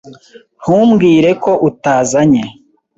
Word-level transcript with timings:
Ntumbwire 0.61 1.29
ko 1.43 1.51
utazanye. 1.69 2.43